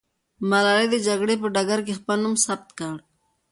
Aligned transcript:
ملالۍ 0.49 0.85
د 0.91 0.95
جګړې 1.07 1.35
په 1.41 1.47
ډګر 1.55 1.79
کې 1.85 1.97
خپل 1.99 2.17
نوم 2.23 2.35
ثبت 2.45 2.69
کړ. 2.79 2.95